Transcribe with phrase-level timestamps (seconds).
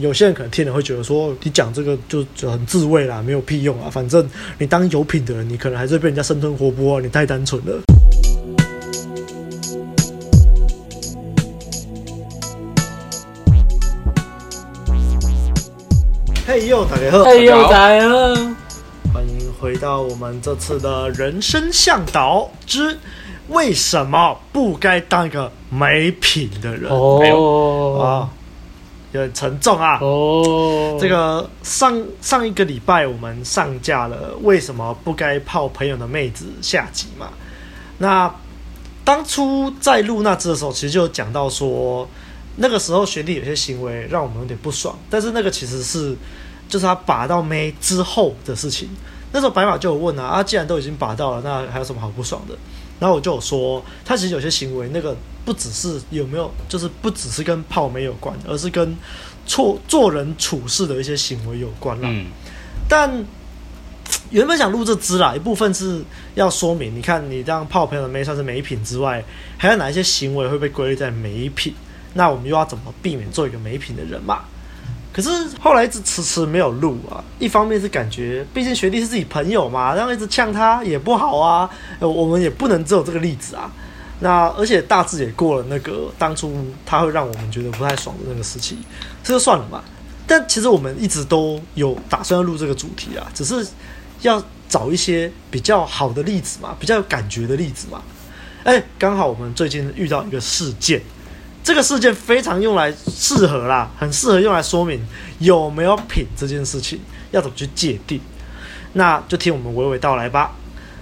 [0.00, 3.90] 有些人可能听了会觉得说，你讲这个就就很自慰啦，没有屁用啊。
[3.90, 4.24] 反正
[4.56, 7.82] 你当有品的人，你可能还是会被人家生吞活剥啊，你太单纯了。
[16.46, 17.24] 嘿呦，大家好！
[17.24, 18.16] 嘿呦，大家好！
[19.12, 22.96] 欢迎回到我们这次的人生向导之
[23.48, 26.88] 为什么不该当一个没品的人？
[26.88, 28.37] 哦啊。
[29.18, 29.98] 有点沉重啊！
[30.00, 37.28] 哦，这个上上一个礼拜我们上架了，为什么不该泡朋友的妹子下集嘛？
[37.98, 38.32] 那
[39.04, 42.08] 当初在录那支的时候，其实就讲到说，
[42.56, 46.16] 那个时候学弟有些行为让我们有点不爽，但是那个其实是
[46.68, 48.88] 就是他把到妹之后的事情。
[49.32, 52.56] 那时候白马就有问啊，啊，既然都已经把到了，那还有什么好不爽的？
[52.98, 58.96] 然后我就有说，他其实有些行为，那个不只是有没有，就是不只是跟泡妹有关，而是跟
[59.46, 62.08] 错做人处事的一些行为有关了。
[62.10, 62.26] 嗯。
[62.88, 63.24] 但
[64.30, 66.02] 原本想录这支啦，一部分是
[66.34, 69.24] 要说明，你看你这样泡朋友的妹算是没品之外，
[69.56, 71.74] 还有哪一些行为会被归类在没品？
[72.14, 74.44] 那我们又要怎么避免做一个没品的人嘛？
[75.18, 75.30] 可是
[75.60, 83.68] 后来一直迟迟没有录啊，一方面是感觉，毕竟学弟是自己朋友嘛，然后一直呛他也不好啊，我们也不能只有这个例子啊。
[84.20, 86.54] 那而且大致也过了那个当初
[86.86, 88.78] 他会让我们觉得不太爽的那个时期，
[89.24, 89.82] 这就算了嘛。
[90.24, 93.66] 但其实我们一直都有打算要录这个主题啊，只是
[94.20, 98.00] 要找一些比较好的例子嘛，比较有感觉的例子嘛。
[98.62, 101.02] 哎，刚好我们最近遇到一个事件。
[101.68, 104.98] 这个事件非常用来适合啦，很适合用来说明
[105.38, 106.98] 有没有品这件事情
[107.30, 108.18] 要怎么去界定。
[108.94, 110.56] 那就听我们娓娓道来吧。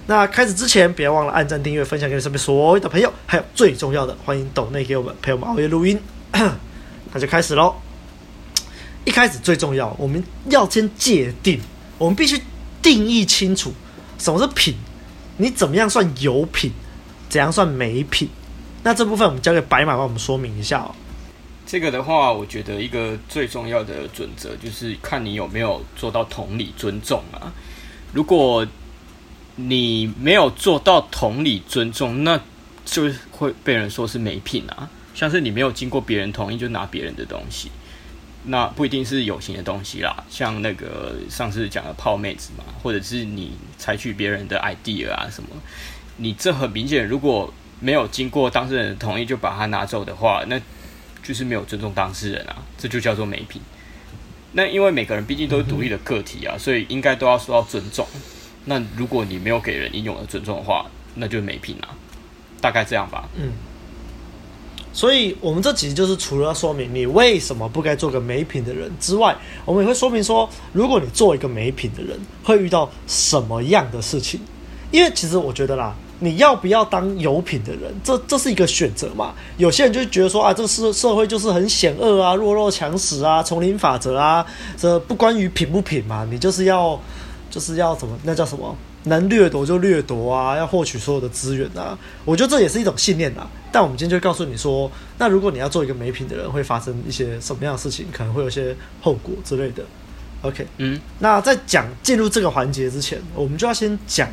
[0.07, 5.97] 那开始之前，别忘了按赞、订阅、分享给你身边所有的朋友，还有最重要的，欢迎抖内给我们陪我们熬夜录音。
[6.33, 7.73] 那就开始喽。
[9.05, 11.61] 一开始最重要，我们要先界定，
[11.97, 12.41] 我们必须
[12.81, 13.71] 定义清楚
[14.17, 14.75] 什么是品，
[15.37, 16.73] 你怎么样算有品，
[17.29, 18.27] 怎样算没品。
[18.87, 20.95] 那这部分我们交给白马帮我们说明一下哦。
[21.65, 27.51] 这个的话，我觉得一个最重要的准则就是看你有没有做到同理尊重啊。
[28.13, 28.65] 如果
[29.57, 32.39] 你没有做到同理尊重，那
[32.85, 34.89] 就会被人说是没品啊。
[35.13, 37.69] 像是你没有经过别人同意就拿别人的东西，
[38.45, 40.23] 那不一定是有形的东西啦。
[40.29, 45.49] 像那个上次讲的泡妹子嘛，或者是你采取别人的 idea 啊什么，
[46.15, 47.53] 你这很明显如果。
[47.79, 50.59] 没有经过当事人的同意就把它拿走的话，那
[51.23, 53.61] 就是没有尊重当事人啊，这就叫做没品。
[54.53, 58.07] 那因为每个人毕竟都是独立的个体啊，所以应该都要受到尊重。
[58.65, 61.93] 那如果你没有给人应有的尊重的话，那就没品啊，
[62.59, 63.29] 大概这样吧。
[63.35, 63.51] 嗯。
[64.93, 74.39] 所以我们这集就是除了要说明你为什么不该做个没品的人之外，我们也会说明说，如果你做一个没品的人，会遇到什么样的事情。
[74.89, 75.95] 因为其实我觉得啦。
[76.19, 77.93] 你要不要当有品的人？
[78.03, 79.33] 这这是一个选择嘛？
[79.57, 84.45] 有些人就觉得说啊，这个社社会就是很险恶啊，弱肉强食啊，丛林法则啊，
[84.75, 86.27] 这不关于品不品嘛？
[86.31, 86.99] 你就是要
[87.51, 88.17] 就是要什么？
[88.23, 88.75] 那叫什么？
[89.03, 91.97] 能掠夺就掠夺啊，要获取所有的资源啊。
[92.25, 93.47] 我觉得这也是一种信念啊。
[93.71, 98.07] 但我们今天就告诉你说，那如果你要做一个没品的人，会发生一些什么样的事情？
[98.11, 99.83] 可能会有些后果之类的。
[100.41, 104.27] OK，嗯，那在讲进入这个环节之前，我们就要先讲。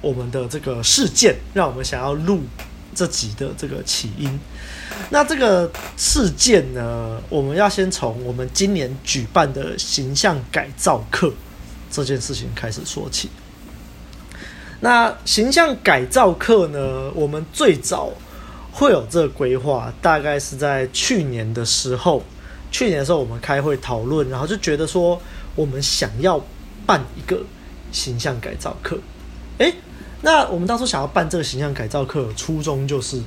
[0.00, 2.40] 我们的这个事件，让我们想要录
[2.94, 4.38] 这集的这个起因。
[5.10, 11.32] 那这个事件呢，我们要先从我们今年举办的形象改造课
[11.90, 13.30] 这件事情开始说起。
[14.80, 18.12] 那形象改造课呢，我们最早
[18.72, 22.22] 会有这个规划，大概是在去年的时候。
[22.70, 25.18] 去年的时候，我们开会讨论，然后就觉得说，
[25.54, 26.38] 我们想要
[26.84, 27.40] 办一个
[27.90, 28.98] 形象改造课。
[30.20, 33.22] 那我们当初想要办这个形象改造课，初衷就是，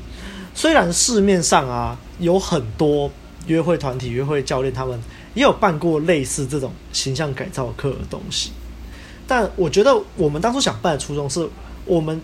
[0.53, 3.09] 虽然市面上啊有很多
[3.47, 5.01] 约会团体、约会教练，他们
[5.34, 8.51] 也有办过类似这种形象改造课的东西，
[9.25, 11.48] 但我觉得我们当初想办的初衷是，
[11.86, 12.21] 我们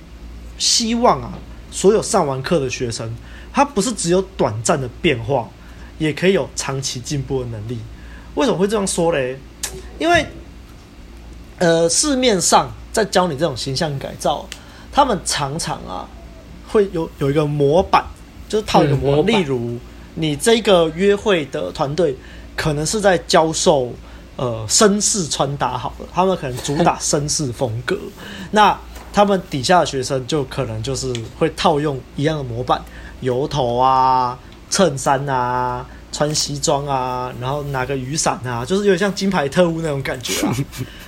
[0.57, 1.31] 希望啊，
[1.71, 3.15] 所有上完课的学生，
[3.53, 5.49] 他不是只有短暂的变化，
[5.97, 7.79] 也可以有长期进步的能力。
[8.35, 9.39] 为什么会这样说嘞？
[9.97, 10.27] 因为，
[11.59, 12.69] 呃，市面上。
[12.97, 14.43] 在教你这种形象改造，
[14.91, 16.09] 他们常常啊
[16.67, 18.03] 会有有一个模板，
[18.49, 19.27] 就是套一个模板。
[19.27, 19.77] 例如，
[20.15, 22.17] 你这个约会的团队
[22.55, 23.93] 可能是在教授
[24.35, 27.95] 呃绅士穿搭好了，他们可能主打绅士风格，
[28.49, 28.75] 那
[29.13, 32.81] 他们底下的学生就可能就是会套用一样的模板，
[33.19, 34.35] 油头啊、
[34.71, 35.85] 衬衫啊、
[36.17, 40.55] 穿西装啊，然后拿个雨伞啊，就是有点像金牌特务那种感觉啊。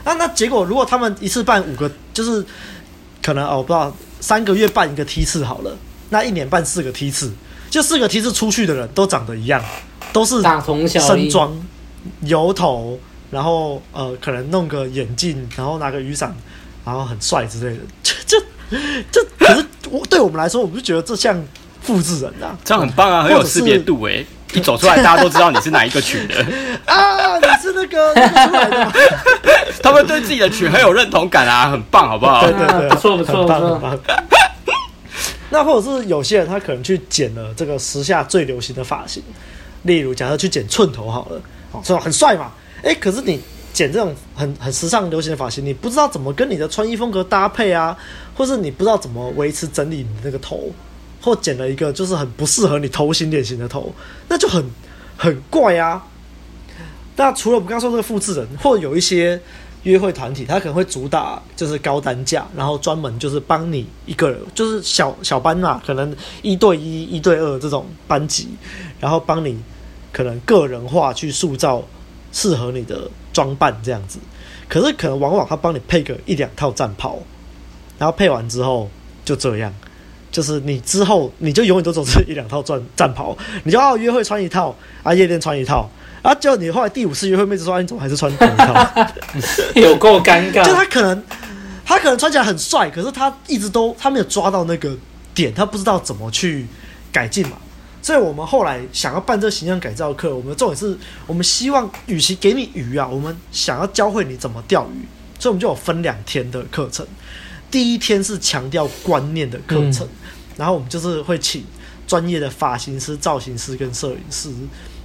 [0.04, 2.46] 那， 那结果如果他们一次办五个，就是
[3.24, 5.76] 可能哦，我不知道三个月办一个梯次好了，
[6.12, 7.34] 那一年办四个梯次，
[7.72, 9.60] 就四个梯次出去的人都长得一样，
[10.14, 11.60] 都是大同小，身装
[12.22, 13.00] 油头，
[13.32, 16.32] 然后呃，可能弄个眼镜，然后拿个雨伞，
[16.86, 18.40] 然后很帅之类的，就就
[19.12, 21.44] 就，可是我对我们来说，我们就觉得这像。
[21.82, 24.24] 复制人啊，这样很棒啊，很有识别度诶。
[24.54, 26.36] 一走出来，大家都知道你是哪一个群的
[26.86, 27.38] 啊！
[27.38, 28.92] 你是那个出来的？
[29.84, 32.42] 他们对自己的群很有认同感啊，很棒，好不好？
[32.42, 34.00] 对对对，不错不错很棒。
[35.52, 39.22] 那或者是有些人他可能去剪了这个时下最流行的发型，
[39.84, 41.42] 例如假设去剪寸头好了，
[41.72, 42.52] 哦，这种很帅嘛。
[42.84, 43.40] 哎，可是你
[43.72, 47.96] 剪这种很很时尚流行的发型，你不知道怎么跟你的穿衣风格搭配啊，
[48.36, 50.72] 或是你不知道怎么维持整理你的那个头。
[51.22, 53.94] 或剪了一个就是很不适合你头型脸型的头，
[54.28, 54.64] 那就很
[55.18, 56.06] 很怪啊。
[57.16, 59.40] 那除了我们刚说这个复制人，或者有一些
[59.84, 68.48] 约会团体，他可能会主打就是高单价，然后专门就是帮你一个人，就是小小班嘛，可能一对一、一对二这种班级，
[69.00, 69.62] 然后帮你
[70.14, 71.84] 可能个人化去塑造
[72.32, 74.20] 适合你的装扮这样子。
[74.70, 77.20] 可是可能往往他帮你配个一两套战袍，
[77.98, 78.90] 然后配完之后
[79.26, 79.74] 就这样。
[80.32, 85.90] 就是你之后你就永远都走这一两套战战袍，你就要约会穿一套啊，夜店穿一套
[86.22, 89.06] 啊，就你后来第五次约会，妹子说、啊、你怎么还是穿同一套？
[89.76, 90.64] 有够尴尬。
[90.64, 91.24] 就他可能
[91.86, 94.96] 他可能穿起来很帅，可是他一直都他没有抓到那个
[95.34, 96.68] 点，他不知道怎么去
[97.12, 97.58] 改进嘛。
[98.02, 100.98] 所以我们后来想要办这个形象改造课，我们重点是
[101.28, 105.04] 我们希望与其给你鱼啊，我们想要教会你怎么钓鱼，
[105.38, 107.06] 所以我们就有分两天的课程。
[107.72, 111.64] 第一天是强调观念的课程，嗯，然后我们就是会请
[112.08, 114.52] 专业的发型师、造型师跟摄影师，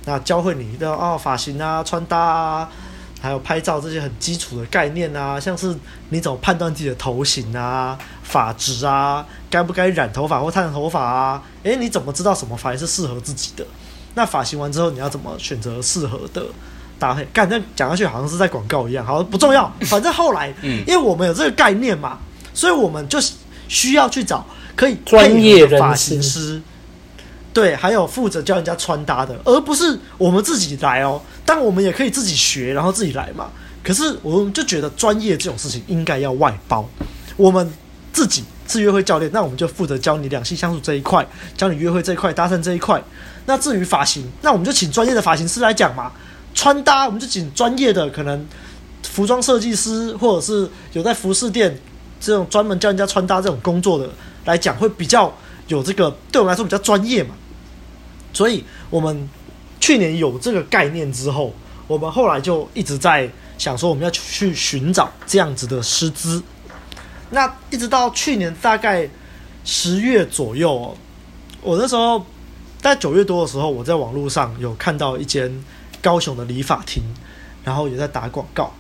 [0.07, 2.71] 那教会你的哦发型啊、穿搭啊，
[3.21, 5.77] 还有拍照这些很基础的概念啊，像是
[6.09, 11.43] 你怎么判断自己的头型啊、发质啊，该不该染头发或烫头发啊？
[11.63, 13.67] 诶，你怎么知道什么发型是适合自己的？
[14.15, 16.43] 那发型完之后，你要怎么选择适合的
[16.99, 17.25] 搭配？
[17.35, 22.19] 干，那讲下去好像是在广告一样，好不重要，反正后来，因为我们有这个概念嘛。
[22.55, 23.19] 所以我们就
[23.69, 24.47] 需要去找
[24.77, 26.63] 可以专业的发型师，
[27.53, 31.21] 对，还有负责教人家穿搭的，而不是我们自己来哦。
[31.45, 33.51] 但我们也可以自己学，然后自己来嘛。
[33.83, 36.89] 可是我们就觉得专业这种事情应该要外包。
[37.37, 37.71] 我们
[38.13, 43.03] 自己是约会教练，那我们就负责教你两性相处这一块，教你约会这一块，搭讪这一块。
[43.47, 46.11] 那至于发型，那我们就请专业的发型师来讲嘛。
[46.55, 48.47] 穿搭，我们就请专业的可能
[49.03, 51.79] 服装设计师，或者是有在服饰店。
[52.25, 54.09] 这种专门教人家穿搭这种工作的
[54.47, 55.31] 来讲，会比较
[55.69, 57.35] 有这个，对我们来说比较专业嘛。
[58.33, 59.29] 所以，我们
[59.79, 61.55] 去年有这个概念之后，
[61.87, 66.43] 我们后来就一直在想说，我们要去寻找这样子的师资。
[67.31, 69.09] 那一直到去年大概
[69.65, 70.97] 十月左右哦，
[71.61, 72.25] 我那时候
[72.81, 75.63] 在九月多的时候，我在网络上有看到一间
[76.03, 77.03] 高雄的理发厅，
[77.63, 78.73] 然后也在打广告，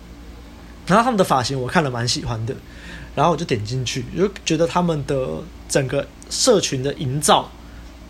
[0.87, 2.55] 然后他们的发型我看了蛮喜欢的。
[3.14, 5.26] 然后我就点进去，就觉得他们的
[5.69, 7.50] 整个社群的营造，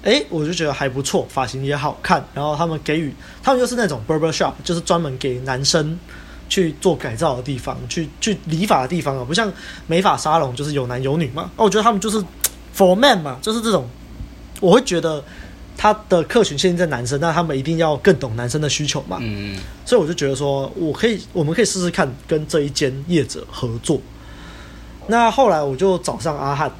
[0.02, 2.24] 诶，我就觉得还不错，发型也好看。
[2.32, 5.98] 然后他们给予，他们就是那种 barber shop，就是专门给男生
[6.48, 9.52] 去做改造的地方，去去理发的地方啊，不像
[9.86, 11.50] 美发沙龙，就是有男有女嘛。
[11.56, 12.22] 哦，我觉得他们就是
[12.76, 13.86] for man 嘛，就是这种。
[14.60, 15.22] 我会觉得
[15.76, 19.18] 他的客群现在在男生，那他们一定要更懂男生的需求嘛。
[19.20, 19.58] 嗯。
[19.84, 24.00] 所以我就觉得说，我可以，我们可以试试看跟这一间业者合作。
[25.06, 26.70] 那后来我就找上阿汉，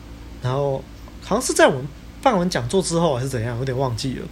[0.42, 0.82] 然后
[1.22, 1.86] 好像是在我们
[2.22, 4.26] 办完讲座之后还是怎样，有点忘记了。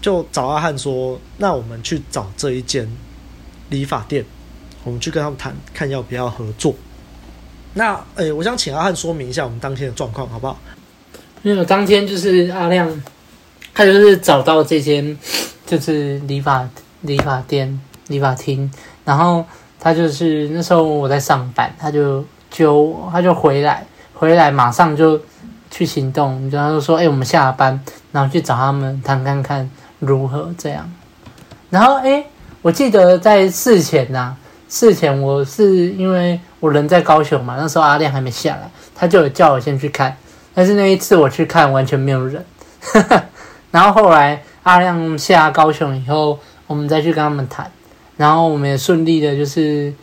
[0.00, 2.90] 就找阿汉说：“那我们去找这一间
[3.68, 4.24] 理发店，
[4.84, 6.74] 我们去跟他们谈，看要不要合作。”
[7.74, 10.58] 那诶、我想请阿汉说明一下我们当天的状况，好不好？
[11.42, 13.02] 因为当天就是阿亮，
[13.74, 15.18] 他就是找到这间
[15.66, 16.66] 就是理发
[17.02, 18.70] 理发店理发厅，
[19.04, 19.44] 然后
[19.78, 22.24] 他就是那时候我在上班，他就。
[22.50, 25.18] 就他就回来，回来马上就
[25.70, 26.50] 去行动。
[26.50, 27.80] 然后就说：“哎、我们下班，
[28.12, 30.90] 然后去找他们谈看看如何这样。”
[31.70, 32.24] 然后哎、
[32.60, 34.36] 我记得在事前呐、啊，
[34.68, 40.16] 事前我是因为我人在高雄嘛，那时候阿亮还没下来，他就有叫我先去看。
[40.52, 42.44] 但是那一次我去看完全没有人。
[43.70, 47.70] 然后后来阿亮下高雄以后，我们再去跟他们谈，
[48.16, 49.94] 然后我们也顺利的就是。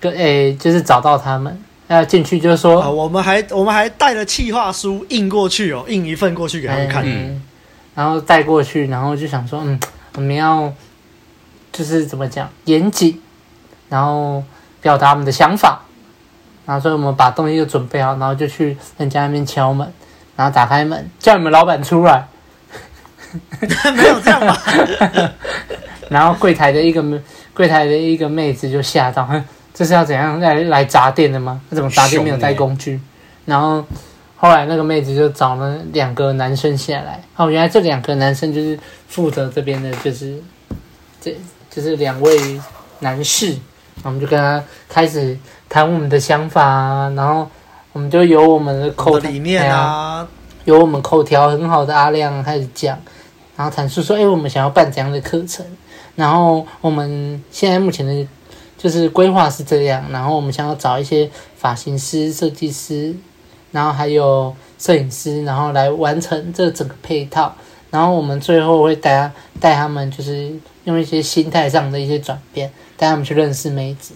[0.00, 7.42] 跟诶、欸，就是找到他们，要进去就是说，啊、我们还我们还带了企划书印过去哦，印一份过去给他们看，嗯、
[7.94, 9.78] 然后带过去，然后就想说，嗯，
[10.16, 10.72] 我们要
[11.70, 13.20] 就是怎么讲严谨，
[13.88, 14.42] 然后
[14.80, 15.82] 表达我们的想法。
[16.66, 19.92] 然后所以我们把东西就准备好，然后就去人家那边敲门，
[20.36, 22.28] 然后打开门叫你们老板出来。
[23.96, 24.56] 没有这样吧？
[26.08, 27.04] 然后柜台的一个
[27.52, 29.28] 柜台的一个妹子就吓到，
[29.72, 31.60] 这是要怎样来来砸店的吗？
[31.70, 33.00] 他怎么砸店没有带工具？
[33.44, 33.84] 然后
[34.36, 37.22] 后来那个妹子就找了两个男生下来。
[37.36, 40.38] 哦，原来这两个男生就是负责这边的，就是
[41.20, 41.36] 这
[41.70, 42.60] 就是两位
[43.00, 43.56] 男士。
[44.02, 47.48] 我们就跟他开始谈我们的想法啊，然后
[47.92, 50.26] 我们就由我们的口的理念啊，
[50.64, 52.98] 由我们口条很好的阿亮开始讲。
[53.56, 55.66] 然后阐述说：“哎，我们想要办怎样的课程，
[56.16, 58.26] 然后我们现在目前的，
[58.82, 60.02] 就是规划是这样。
[60.10, 63.14] 然后我们想要找一些发型师、设计师，
[63.70, 67.54] 然后还有摄影师，然后来完成这整个配套。
[67.90, 70.50] 然后我们最后会带带他们，就是
[70.84, 74.14] 用一些心态上的一些转变，带他们去认识妹子。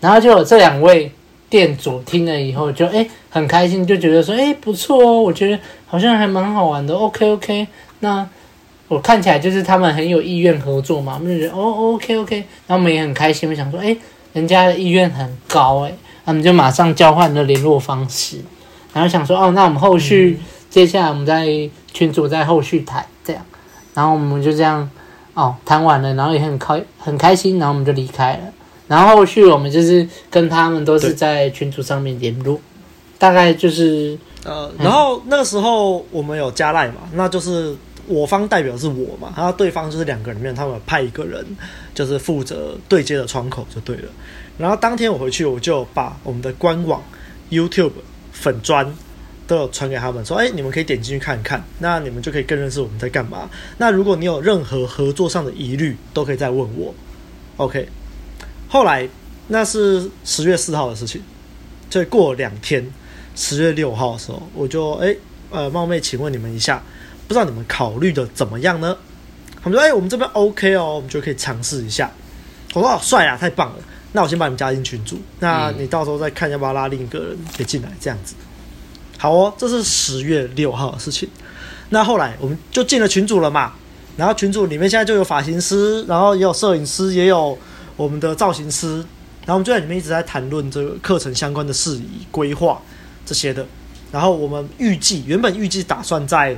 [0.00, 1.12] 然后就有这两位
[1.48, 6.94] 店主听了以后就，就哎很开心，就觉得说：哎，不错哦，我觉得好像还蛮好玩的。
[6.94, 7.68] OK OK，
[8.00, 8.28] 那。”
[8.86, 12.36] 我看起来就是他们很有意愿合作嘛，我们就觉得哦，OK OK，
[12.66, 13.96] 然后我们也很开心，我想说，哎，
[14.34, 15.92] 人家的意愿很高，哎，
[16.26, 18.38] 我们就马上交换了联络方式，
[18.92, 21.48] 然后想说，哦，那我们后续、嗯、接下来我们在
[21.94, 23.42] 群组在后续谈这样，
[23.94, 24.88] 然后我们就这样
[25.32, 28.52] 哦谈完了，然后也很开很开心，然后我们就离开了，
[28.86, 32.60] 然后后续我们就是跟他们都是在群组上面联络，
[33.18, 37.74] 大概就是呃，然后那个时候我们有加赖嘛，那就是。
[38.06, 41.44] 我方代表是我嘛，然后对方就是两个人里面，他们派一个人，
[41.94, 44.08] 就是负责对接的窗口就对了。
[44.58, 47.02] 然后当天我回去，我就把我们的官网、
[47.50, 47.92] YouTube
[48.32, 48.94] 粉砖
[49.46, 53.50] 都有传给他们，说：“哎，你们可以点进去看一看，那你们就可以更认识我们在干嘛。
[53.78, 56.94] 那如果你有任何合作上的疑虑，都可以再问我。
[57.56, 57.88] ”OK。
[58.68, 59.08] 后来
[59.48, 61.20] 那是十月四号的事情，
[61.90, 62.88] 所以过两天，
[63.34, 65.16] 十月六号的时候，我就哎
[65.50, 66.82] 呃冒昧请问你们一下。
[67.26, 68.96] 不知道你们考虑的怎么样呢？
[69.62, 72.10] 他们说：“哎、欸，我们这边 OK 哦，我们就可以尝试一下。”
[72.74, 73.76] 我说：“好帅啊，太棒了！
[74.12, 78.34] 那我先把你们加进群组，那你到时候再看要不要拉另一个人也进来，这样子。”
[79.16, 81.28] 好哦，这是十月六号的事情。
[81.88, 83.72] 那后来我们就进了群组了嘛，
[84.16, 87.56] 然后群组里面现在就有发型师，然后也有摄影师，也有
[87.96, 88.96] 我们的造型师，
[89.46, 92.82] 然后我们就在里面一直在谈论这个课程相关的事宜、规划
[93.24, 93.64] 这些的。
[94.12, 96.56] 然后我们预计原本预计打算在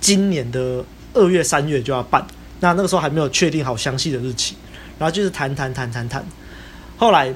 [0.00, 2.26] 今年的二月、三月就要办，
[2.60, 4.56] 那那个时候还没有确定好详细的日期，
[4.98, 6.24] 然后就是谈谈谈谈谈。
[6.96, 7.28] 后来，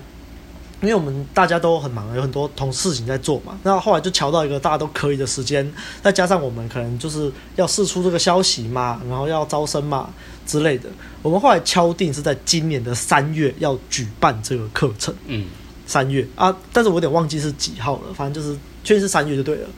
[0.81, 10.11] 因为我们大家都很忙，有很多同事情在做嘛，那后来就瞧到一个大家都可以的时间，再加上我们可能就是要试出这个消息嘛，然后要招生嘛
[10.45, 10.89] 之类的，
[11.23, 15.15] 我们后来敲定是在今年的三月要举办这个课程。
[15.27, 15.47] 嗯，
[15.87, 19.69] 三月啊，但是我有点忘记是几号了，反正就是确实是三月就对了。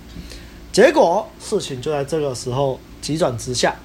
[0.74, 3.76] 结果事情就在这个时候急转直下，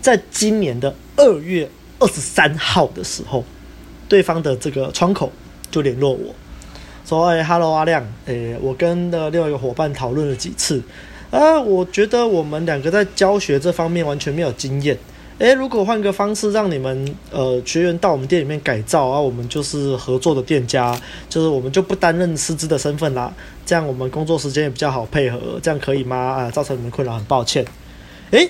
[0.00, 3.44] 在今年的二月二十三号的时候，
[4.08, 5.30] 对方的这个窗口
[5.70, 6.34] 就联络我
[7.04, 10.82] 说：“哎哈喽，阿亮，哎，我跟的另外一个伙伴讨论了几次，
[11.30, 14.96] 啊，我觉得我们两个在教学这方面完全没有经验。”
[15.38, 20.96] 诶，如果换个方式让你们呃学员到我们店里面改造啊，我们就是合作的店家，
[21.28, 23.32] 就是我们就不担任师资的身份啦，
[23.66, 26.16] 这样我们工作时间也比较好配合，这样可以吗？
[26.16, 27.64] 啊，造成你们困扰，很抱歉。
[28.30, 28.48] 诶，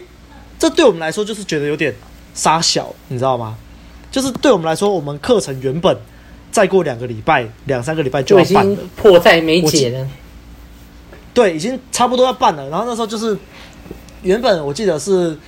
[0.58, 1.94] 这对我们来说就是觉得有点
[2.34, 3.56] 杀小，你知道吗？
[4.10, 5.96] 就是对我们来说，我们课程原本
[6.50, 10.06] 再过两个礼拜、两三个礼拜就要办了，迫在眉睫了。
[11.32, 12.68] 对，已经差不多要办了。
[12.68, 13.34] 然后那时候就是
[14.22, 15.38] 原本我记得是。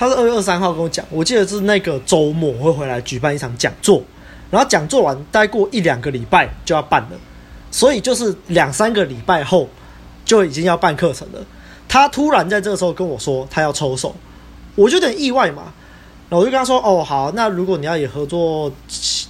[0.00, 4.02] 他是二月二十三号跟我讲，我记得是那个周末会回来举办一场讲座，
[4.50, 7.08] 然后讲座完，待过一两个礼拜就要办了，
[7.70, 9.68] 所以就是两三个礼拜后
[10.24, 11.40] 就已经要办课程了。
[11.86, 14.16] 他突然在这个时候跟我说他要抽手，
[14.74, 15.64] 我就有点意外嘛，
[16.38, 18.72] 我就跟他说：“哦，好，那如果你要以合作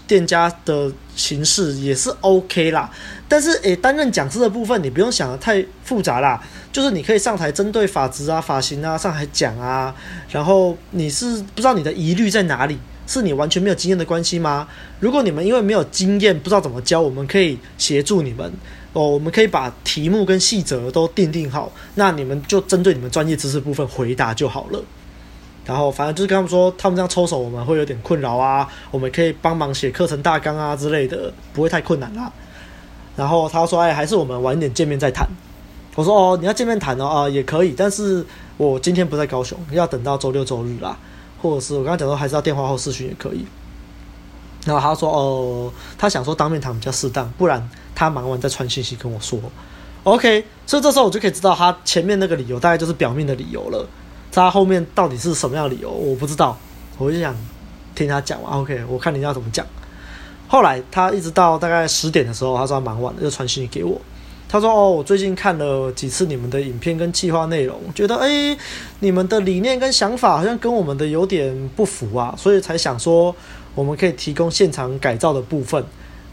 [0.07, 2.91] 店家的形式也是 OK 啦，
[3.27, 6.43] 但是诶，担任讲师的部分你不用想得太复杂啦。”
[6.73, 9.93] 就是你可以上台针对发质啊、发型啊上台讲啊，
[10.31, 12.79] 然后你是不知道你的疑虑在哪里，
[13.09, 14.69] 是你完全没有经验的关系吗？
[15.01, 18.53] 如果你们因为没有经验不知道怎么教，我们可以协助你们
[18.93, 24.81] 哦，我们可以把题目跟细则都订定好，那你们就针对你们专业知识部分回答就好了。
[25.71, 32.29] 然后反正就是跟他们说，他们这样抽手我们会有点困扰啊，我们可以帮忙写课程大纲啊之类的，不会太困难啦。
[33.15, 35.29] 然后他说：“哎，还是我们晚一点见面再谈。”
[35.95, 40.99] 我说哦，你要见面谈哦啊，也可以，但是我今天不在高雄，要等到周六周日啦。
[41.41, 43.47] 或者是我刚刚讲说还是要电话或视讯也可以。
[44.67, 49.39] 然后他说哦，他想说当面谈比较适当，不然他忙完再传信息跟我说。
[50.03, 53.87] OK，所以这时候我就可以知道他前面那个理由大概就是表面的理由了，
[54.33, 56.57] 他后面到底是什么样的理由我不知道，
[56.99, 57.35] 我就想
[57.95, 58.53] 听他讲完。
[58.61, 59.67] OK，我看你要怎么讲。
[60.49, 64.01] 后来他一直到大概十点的时候，他说他忙完了就传讯息给我。
[64.53, 68.59] 他说：“哦，我最近看了几次你们的影片跟计划内容，觉得诶，
[68.99, 73.33] 你们的理念跟想法好像跟我们的有点不符啊，所以才想说
[73.77, 75.81] 我们可以提供现场改造的部分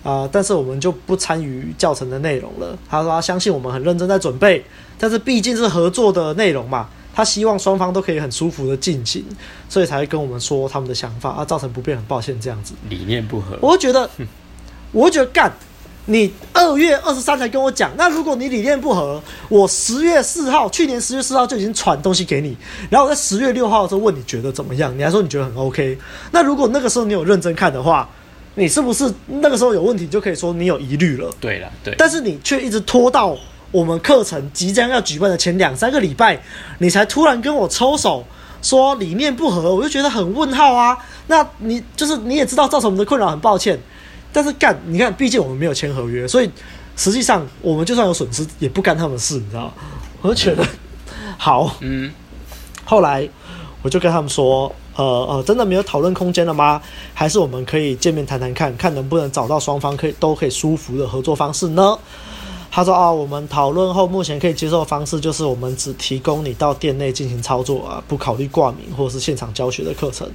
[0.02, 4.66] 啊，呃， 但是我们就不参与教程的内容了。”他说他相信我们很认真在准备，
[4.98, 9.26] 但是毕竟是合作的内容嘛，他希望双方都可以很舒服的进行，
[9.68, 12.76] 所以才会跟我们说他们的想法啊，造成不便，很抱歉这样子。
[12.88, 14.08] 理念不合，我会觉得，
[14.92, 15.52] 我会觉得干。
[16.06, 19.20] 你二月二十三才跟我讲，那如果你理念不合，
[19.50, 22.56] 我十月四号，去年十月四号就已经传东西给你，
[22.92, 25.98] 然后我在十月六号的时候问你觉得怎么样，你还说你觉得很 OK。
[26.32, 28.08] 那如果那个时候你有认真看的话，
[28.54, 31.32] 你是不是那个时候有问题就可以说你有疑虑了？
[31.42, 31.96] 对了，对。
[31.98, 33.36] 但是你却一直拖到
[33.72, 36.42] 我们课程即将要举办的前两三个礼拜，
[36.80, 38.24] 你才突然跟我抽手
[38.62, 40.98] 说理念不合，我就觉得很问号啊。
[41.28, 43.78] 那你就是你也知道造成我们的困扰，很抱歉。
[44.32, 46.50] 但是干，你看，毕竟我们没有签合约，所以
[46.96, 49.74] 实际上我们就算有损失，也不干他们的事，你知道？
[50.22, 50.66] 我就觉得
[51.38, 52.12] 好，嗯。
[52.86, 53.28] 后来
[53.82, 56.82] 我就跟他们说，呃呃，真的没有讨论空间了吗？
[57.14, 61.98] 还是我们可以见面谈谈看，看能不能找到双方可以都可以舒服的合作方式呢？
[62.78, 70.30] 他说啊，我们讨论后目前可以接受的方式就是我们只提供你到店内进行操作啊，不考虑挂名或是现场教学的课程。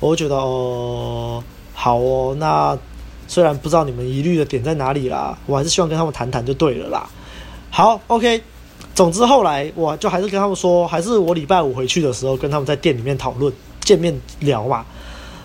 [0.00, 1.40] 我觉得哦，
[1.74, 2.76] 好哦，那。
[3.28, 7.08] 虽然不知道你们疑虑的点在哪里啦，我还是希望跟他们谈谈就对了啦。
[7.70, 8.42] 好，OK。
[8.94, 14.84] 总之后来我就还是跟他们说，还是我礼拜五回去的时候跟他们在店里面讨论，见面聊嘛。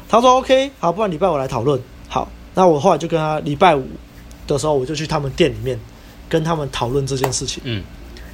[0.10, 1.80] 他说 OK，好，不然礼拜五来讨论。
[2.08, 3.86] 好，那我后来就跟他礼拜五
[4.48, 5.78] 的时候我就去他们店里面
[6.30, 7.62] 跟他们讨论这件事情。
[7.66, 7.84] 嗯。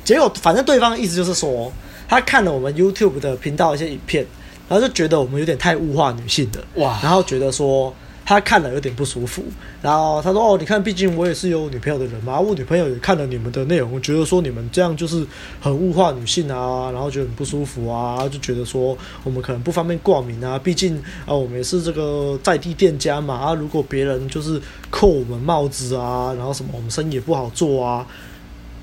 [0.03, 1.71] 结果反正对方的意思就是说，
[2.07, 4.25] 他看了我们 YouTube 的频道一些影片，
[4.67, 7.93] 然后就觉得我们有点太物化女性的哇，然后觉得说。
[8.29, 9.43] 他看了有点不舒服，
[9.81, 12.39] 然后他说：“哦，你看，毕竟我也是有女朋友的人嘛。
[12.39, 15.25] 我女朋友也看了你们的内容，觉得说你们这样就是
[15.59, 20.59] 很物化女性啊，然后觉得很不舒服啊，就觉得说我们可能不方便挂名啊。
[20.59, 23.33] 毕竟啊，我们也是这个在地店家嘛。
[23.33, 24.61] 啊，如果别人就是
[24.91, 28.05] 扣我们帽子啊，然后什么我们生意也不好做啊，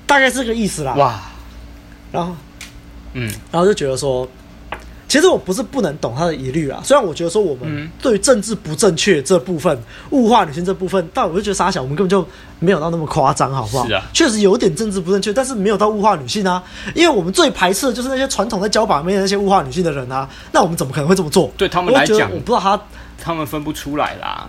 [0.05, 0.93] 大概是这个意思啦。
[0.95, 1.21] 哇，
[2.11, 2.35] 然后，
[3.13, 4.27] 嗯，然后就觉得说。”
[5.07, 9.77] 其实我不是不能懂他的疑虑啊，虽然我觉得说我们对于政治不正确这部分、
[10.09, 12.27] 物化女性这部分，但我就觉得傻小，我们根本就
[12.59, 13.87] 没有到那么夸张，好不好？
[13.87, 16.61] 是啊，确实有点政治不正确，但是没有到物化女性啊。
[16.93, 20.27] 因为我们最排斥的就是那些传统在教把妹的那些物化女性的人啊。
[20.51, 21.49] 那我们怎么可能会这么做？
[21.55, 22.81] 对他们来讲，我不知道他
[23.17, 24.47] 他们分不出来啦，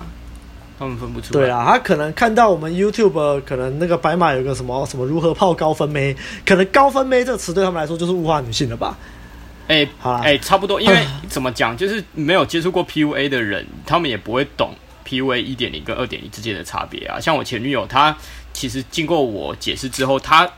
[0.77, 1.41] 他们分不出来。
[1.41, 8.99] 对啊，他可能看到我们 YouTube 可能那个白马有个什么什么如何泡高分妹，可能高分妹这个词对他们来说就是物化女性了吧。
[9.69, 14.75] 哎，好哎，差不多，因为 怎么讲，就是没有接触过 PUA 的人，他们也不会懂
[15.07, 17.21] PUA 一点零跟二点零之间的差别啊。
[17.21, 18.17] 像我前女友，她
[18.53, 20.51] 其实经过我解释之后，她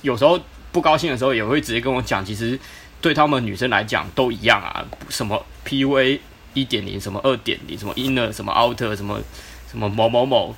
[0.00, 0.40] 有时候
[0.72, 2.58] 不高兴的时候，也会直接跟我讲，其实
[3.02, 4.82] 对他们女生来讲都一样啊。
[5.10, 6.18] 什么 PUA
[6.54, 9.20] 一点零，什么二点零，什么 inner，什么 outer，什么
[9.70, 10.56] 什么某某某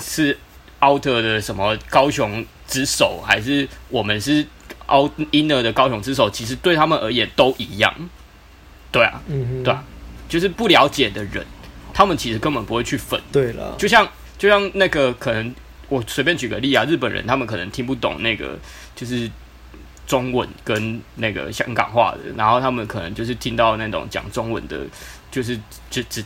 [0.00, 0.38] 是
[0.80, 4.46] outer 的什么高雄之首，还是我们是
[4.88, 7.92] ？out inner 的高雄之手，其实对他们而言都一样，
[8.92, 9.82] 对啊，嗯，对啊，
[10.28, 11.44] 就是不了解的人，
[11.92, 13.20] 他们其实根本不会去粉。
[13.32, 15.54] 对了，就像就像那个可能，
[15.88, 18.58] 我随便举个例啊，日本人他们可能听不懂那个
[18.94, 19.30] 就是
[20.06, 24.80] 中文跟那个香港话的，然后他们可能就是听到那种讲中文的，
[25.30, 25.58] 就是
[25.90, 26.24] 就只。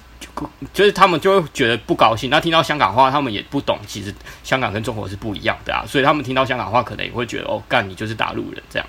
[0.73, 8.87] 就是他们就会觉得不高兴，那听到香港话，他们也不懂，其实香港跟中国是不一样的啊，所以他们听到香港话，可能也会觉得哦，干你就是大陆人这样，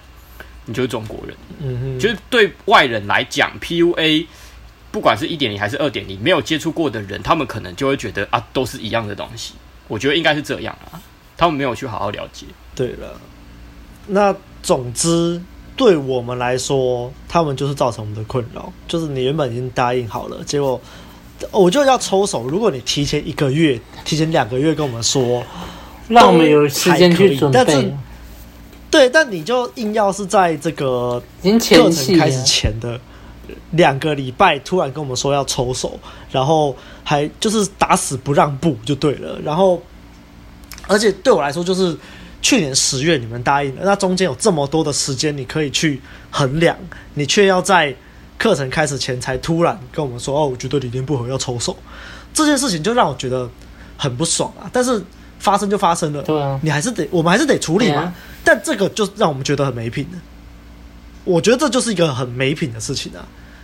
[0.66, 1.36] 你就是中国人。
[1.60, 4.28] 嗯哼，就是对外人来讲，PUA
[4.92, 9.56] 不管是一点零还是二点零，没有接触过的人，他们可能就会觉得啊，都是一样的东西。
[9.90, 11.02] 我觉得应该是这样啊，
[11.36, 12.46] 他们没有去好好了解。
[12.76, 13.20] 对了，
[14.08, 15.42] 那总之
[15.76, 20.80] 对我们来说，他们就是造成我们的困扰，就是你原本已经答应好了，结果。
[21.50, 22.48] 我就要抽手。
[22.48, 25.44] 如果你提前一个月、提前两个月跟我们说，
[26.08, 27.64] 让我们有时间去准备。
[27.66, 27.94] 但是，
[28.92, 33.00] 对，但你就硬要是在这个课程开始前的
[33.72, 39.40] 两个礼拜，突然跟我们说要抽手，然后还就是打死不让步就对了。
[39.44, 39.82] 然后，
[40.86, 41.98] 而且对我来说，就是
[42.42, 46.76] 去年十月你们答应了，那中间有这么多的时间你可以去衡量，
[47.14, 47.96] 你却要在。
[48.38, 51.78] 课程开始前才突然跟我们说：“哦，我觉得理念不合，要抽手。”
[52.34, 53.48] 这件事情就让我觉得
[53.96, 54.66] 很不爽啊！
[54.74, 55.00] 但是
[55.38, 58.02] 发生就发生了，对啊，你还是得，我们还是得处理嘛。
[58.02, 60.18] 啊、但这个就让我们觉得很没品的。
[61.24, 63.24] 我觉得这就是一个很没品的事情啊！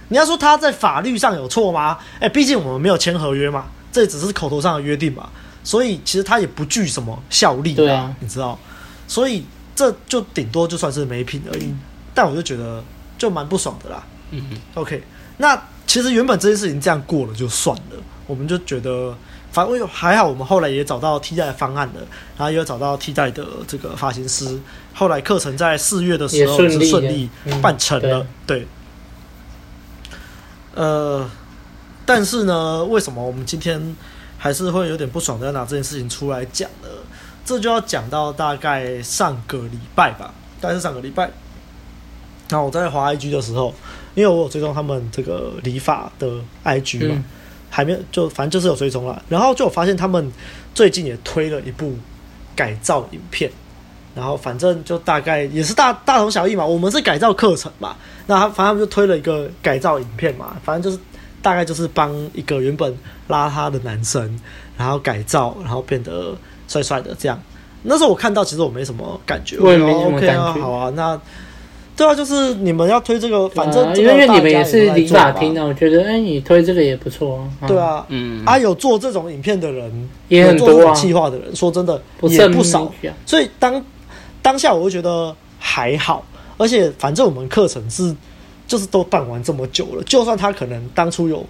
[0.10, 1.98] 你要说他在法律上有错吗？
[2.20, 5.28] 哎，毕竟我们没有签合约嘛，这只是口头上的约定嘛，
[5.68, 8.58] 所以其实他也不具什么效力，对啊，你知道，
[9.06, 9.44] 所以
[9.76, 11.66] 这就顶多就算是没品而已。
[11.66, 11.78] 嗯、
[12.16, 12.82] 但我就觉得
[13.18, 14.02] 就蛮不爽的啦。
[14.32, 15.04] 嗯嗯，OK，
[15.36, 19.14] 那其实原本这件事情这样过了就算了，我们就觉得
[19.52, 21.96] 反正还好，我们后来也找到替代的方案了，
[22.38, 24.58] 然后也有找到替代的这个发型师，
[24.94, 27.30] 后来课程在四月的时候是顺利
[27.62, 28.60] 办成了，嗯、对。
[28.60, 28.68] 对
[30.76, 31.30] 呃，
[32.06, 33.96] 但是呢，为什么我们今天
[34.48, 36.90] 还是会有点不爽的要拿这件事情出来讲的？
[37.46, 41.30] 这就要讲到大概上个礼拜吧，大概是上个礼拜。
[42.50, 43.74] 那我在滑 IG 的时候。
[44.16, 46.28] 因为我有追踪他们这个理发的
[46.66, 47.24] IG 嘛，嗯、
[47.70, 50.32] 还没有就反正就是有追踪了，然后就有发现他们
[50.74, 51.96] 最近也推了一部
[52.56, 53.52] 改造影片，
[54.16, 56.66] 然后反正就大概也是大大同小异嘛。
[56.66, 61.00] 我们是改造课程嘛，那他反正他们就推了一个改造影片嘛，反正就是
[61.48, 62.94] 大概就是帮一个原本
[63.30, 64.38] 邋遢的男生，
[64.78, 66.36] 然后改造，然后变得
[66.68, 67.42] 帅帅的这样。
[67.84, 70.42] 那时候我看到，其实我没什么感觉，我也没什么感觉。
[70.42, 71.18] OK 啊，好啊，那。
[71.96, 77.66] 对啊，就是你们要推这个，反正因为你们也是理发厅的，我觉得哎，你推这个也不错啊。
[77.68, 82.92] 对啊，嗯，啊，有做这种影片的人也很多啊，企划的人说真的也不少。
[83.26, 83.84] 所以当
[84.44, 86.24] 当下我会觉得还好，
[86.58, 88.16] 而且反正我们课程是
[88.68, 91.44] 就是都办完这么久了，就算他可能当初有，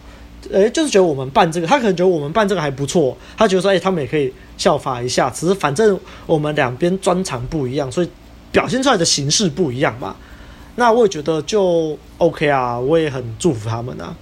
[0.53, 5.29] 哎，就是觉得我们办这个，他可能觉得我们办这个还不错，他觉得说哎，他们也可以效法一下。
[5.29, 8.09] 只是反正我们两边专长不一样，所以
[8.51, 10.15] 表现出来的形式不一样嘛。
[10.75, 14.15] 那我也觉得就 OK 啊，我也很祝福他们啊。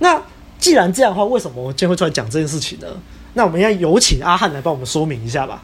[0.00, 0.22] 那
[0.58, 2.86] 既然这样的话，为什么我今天会出来讲这件事情呢？
[3.34, 5.62] 那我们要有请阿汉来帮我们说明一下吧。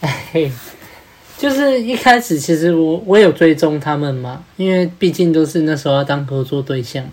[0.00, 0.50] 哎，
[1.38, 7.08] 就是一开始其实我我有追踪他们嘛，因为毕竟都是那时候要当合作对象。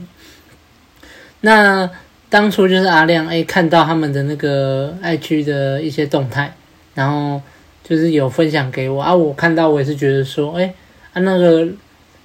[1.42, 1.90] 那
[2.30, 6.56] 当初就是阿亮哎看到他们的那个 IG 的一些动态，
[6.94, 7.42] 然后
[7.84, 10.74] 就是有分享给我啊，我看到我也是觉得说哎。
[11.14, 11.68] 啊，那个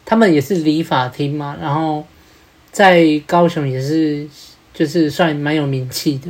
[0.05, 2.07] 他们也是理发厅嘛，然后
[2.71, 4.25] 在高雄也是，
[4.73, 6.29] 就是算蛮有名气的。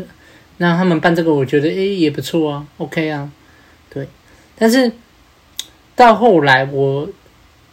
[0.56, 3.30] 那他们办这个，我觉得诶也不错啊，OK 啊，
[3.92, 4.08] 对。
[4.58, 4.90] 但是
[5.96, 7.08] 到后来我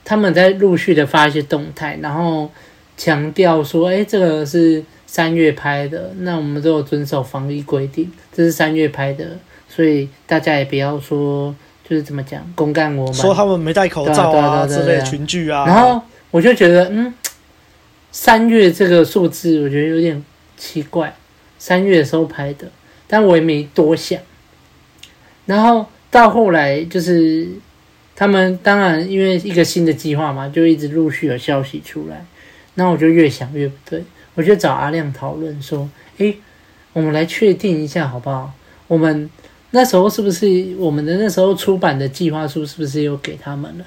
[0.03, 2.49] 他们在陆续的发一些动态，然后
[2.97, 9.38] 强调说，哎这个是三月拍的，那我们都有遵守防疫规定，这是三月拍的，
[9.69, 11.53] 所以大家也不要说。
[11.86, 17.13] 就是怎么讲，公干我们说他们没戴口罩啊之类群聚啊，然后我就觉得，嗯，
[18.09, 20.23] 三月这个数字我觉得有点
[20.55, 21.13] 奇怪，
[21.59, 22.71] 三月的时候拍的，
[23.05, 24.17] 但我也没多想。
[25.45, 27.49] 然后到后来就是
[28.15, 32.26] 他们当然因为一个新的计划嘛，就一直陆续有消息出来，
[32.76, 34.04] 那我就越想越不对，
[34.36, 36.38] 我就找阿亮讨论说，诶，
[36.93, 38.54] 我们来确定一下好不好？
[38.88, 39.30] 我们。
[39.76, 40.45] 那时候是不是
[40.78, 43.86] 我们的那时候出版的计划书是不是有给他们了？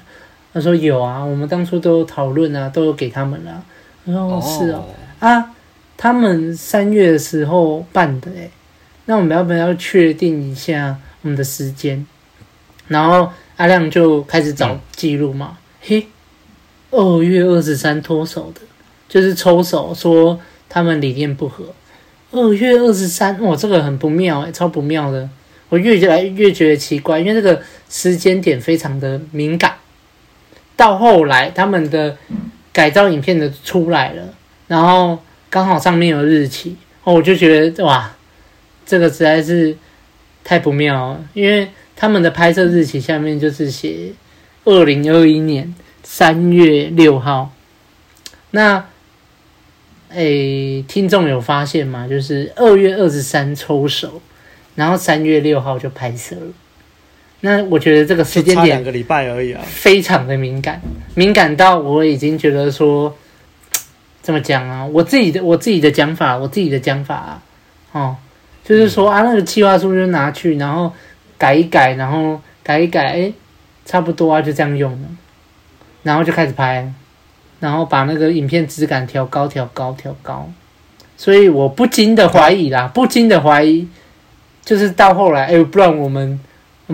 [0.53, 3.63] 他说有啊，我们当初都有讨论啊，都有给他们了。
[4.05, 4.83] 他说、哦、是哦，
[5.19, 5.55] 啊，
[5.95, 8.51] 他们三月的时候办的诶，
[9.05, 12.05] 那我们要不要确定一下我们的时间？
[12.89, 16.07] 然后阿亮就开始找记录嘛，嗯、嘿，
[16.91, 18.61] 二月二十三脱手的，
[19.09, 20.39] 就是抽手说
[20.69, 21.65] 他们理念不合。
[22.31, 25.29] 二月二十三，哇，这个很不妙诶，超不妙的。
[25.69, 29.75] 我越来越觉得奇怪，因为这个时间点非常的敏感。
[30.75, 32.15] 到后来，他们的
[32.71, 34.33] 改造影片的出来了，
[34.67, 35.17] 然后
[35.49, 38.13] 刚好上面有日期，哦，我就觉得哇，
[38.85, 39.75] 这个实在是
[40.43, 41.25] 太不妙了。
[41.33, 41.67] 因为
[41.97, 44.13] 他们的拍摄日期下面就是写
[44.63, 47.51] 二零二一年三月六号。
[48.51, 48.85] 那，
[50.09, 52.07] 诶，听众有发现吗？
[52.07, 54.21] 就是二月二十三抽手。
[54.75, 56.53] 然后三月六号就拍摄了，
[57.39, 60.79] 那我觉得这个时间点两个礼拜而已啊，非常的敏感，
[61.15, 63.17] 敏感到我已经觉得说，
[64.21, 64.85] 怎么讲啊？
[64.85, 67.43] 我自己的我自己的讲法，我自己的讲法啊，
[67.91, 68.15] 哦，
[68.63, 70.93] 就是说啊，那个计划书就拿去，然后
[71.37, 73.33] 改一改，然后改一改，哎，
[73.85, 75.07] 差不多啊，就这样用了，
[76.03, 76.91] 然后就开始拍，
[77.59, 80.49] 然后把那个影片质感调高，调高，调高，
[81.15, 83.87] 所以我不禁的怀疑啦，不禁的怀疑。
[84.65, 86.37] 就是到后来，哎，不然我们，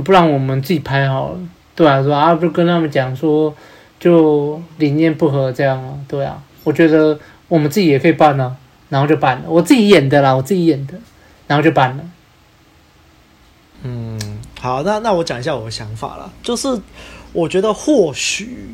[0.03, 1.39] 不然我们自己拍好了，
[1.73, 3.51] 对啊，说啊，不跟他们讲说，
[3.99, 8.55] 就理念不合这样啊，对啊，我觉得我们自己也可以办啊，
[8.89, 10.93] 然后就办了，我自己演的啦，我自己演的，
[11.47, 12.03] 然后就办了。
[13.81, 14.19] 嗯，
[14.63, 16.79] 好，那那我讲一下我的想法啦，就是
[17.33, 18.73] 我觉得或许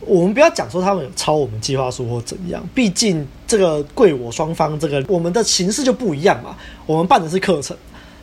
[0.00, 7.76] 我们不要讲说他们有抄我们计划书或怎样，毕竟这个贵我双方这个我们的形式就不一样嘛，我们办的是课程，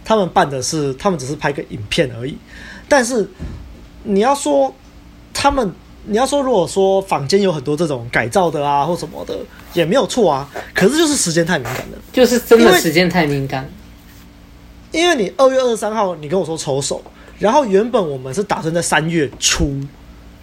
[0.03, 2.35] 他们办的是他们只是拍个影片而已，
[2.87, 3.29] 但是
[4.01, 4.73] 你要说
[5.31, 5.71] 他们。
[6.05, 9.37] 你要说，如果说坊间有很多这种改造的啊，或什么的，
[9.73, 10.49] 也没有错啊。
[10.73, 13.69] 可是就是时间太敏感了，就是真的时间太敏感。
[14.91, 17.01] 因为你二月二十三号，你跟我说抽手，
[17.37, 19.79] 然后原本我们是打算在三月初，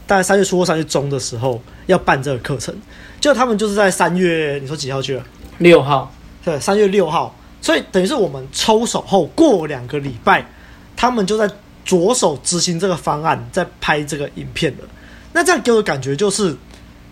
[0.07, 2.75] 大概三月初或三月中的时候要办这个课程，
[3.21, 5.25] 就他们就是在三月，你说几号去了？
[5.59, 6.13] 六号。
[6.45, 7.35] 对，三月六号。
[7.61, 10.47] 所以等于是我们抽手后过两个礼拜，
[10.95, 11.51] 他们就在
[11.85, 14.85] 着手执行这个方案，在拍这个影片了。
[15.33, 16.57] 那这样给我的感觉就是，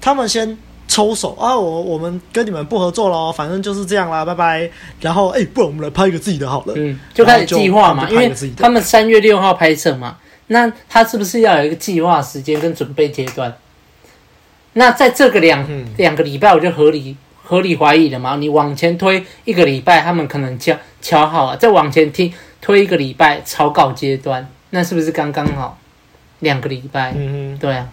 [0.01, 0.57] 他们先
[0.95, 4.71] 抽手啊，我我们跟你们不合作了，反正就是这样啦，拜拜。
[5.01, 13.53] 然后哎、欸，不然我们来拍一个自己的好了，嗯，就开始计划嘛，因为他们三月六号拍摄嘛，那他是不是要有一个计划时间跟准备阶段？
[14.75, 18.37] 那在这个两两、嗯、个礼拜，我就合理合理怀疑了嘛。
[18.37, 25.77] 你往前推一个礼拜，他们可能敲敲好了，再往前听推一个礼拜草稿阶段，那是不是刚刚好
[26.39, 27.11] 两个礼拜？
[27.17, 27.89] 嗯嗯，对啊。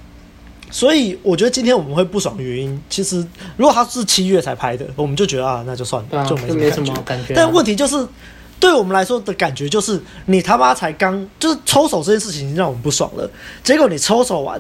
[0.72, 3.18] 所以我觉得今天我们会不爽的原因，其实
[3.58, 7.34] 如果他是七月才拍的，我们就觉得啊，那就算了，啊、就没什么感觉。
[7.36, 8.08] 但问题就是，
[8.60, 13.30] 对我们来说的感觉就是，你他妈才刚就是抽手这件事情已经让我们不爽了，
[13.64, 14.60] 结果你抽手完。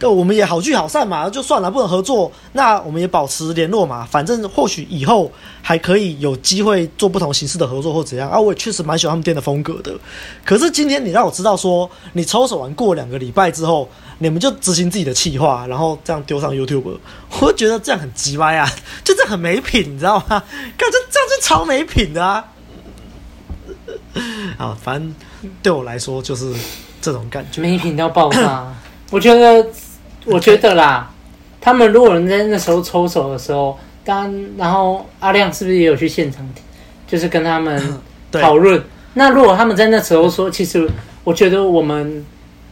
[0.00, 4.04] 我们也好聚好散嘛，就算了，不能合作，那我们也保持联络嘛。
[4.10, 8.40] 反正或许以后还可以有机会做不同形式的合作或怎样啊。
[8.40, 9.92] 我也确实蛮喜欢他们店的风格的。
[10.42, 13.86] 可是今天你让我知道说，你抽手完过两个礼拜之后，
[14.18, 16.98] 你们就执行自己的企划，然后这样丢上 YouTube，
[17.40, 18.68] 我觉得这样很鸡歪啊，
[19.04, 20.42] 就这很没品，你知道吗？
[20.76, 22.44] 感觉这样就超没品的啊。
[24.58, 25.14] 啊，反正
[25.62, 26.52] 对我来说就是
[27.00, 28.74] 这种感觉，没品到爆炸。
[29.10, 29.66] 我觉得，
[30.24, 31.10] 我觉得啦，
[31.60, 36.44] 他们如果人在那时候抽手的时候，刚然后阿亮是不是也有去现场，
[37.06, 37.80] 就是跟他们
[38.32, 38.82] 讨论？
[39.14, 40.88] 那如果他们在那时候说，其实
[41.24, 42.24] 我觉得我们，